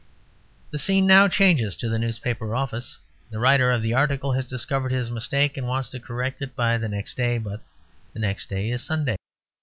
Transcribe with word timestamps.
The 0.71 0.79
scene 0.79 1.05
now 1.05 1.27
changes 1.27 1.77
to 1.77 1.87
the 1.87 1.99
newspaper 1.99 2.55
office. 2.55 2.97
The 3.29 3.37
writer 3.37 3.69
of 3.69 3.83
the 3.83 3.93
article 3.93 4.31
has 4.31 4.47
discovered 4.47 4.91
his 4.91 5.11
mistake 5.11 5.57
and 5.57 5.67
wants 5.67 5.89
to 5.89 5.99
correct 5.99 6.41
it 6.41 6.55
by 6.55 6.79
the 6.79 6.89
next 6.89 7.15
day: 7.15 7.37
but 7.37 7.61
the 8.11 8.19
next 8.19 8.49
day 8.49 8.71
is 8.71 8.81
Sunday. 8.83 9.17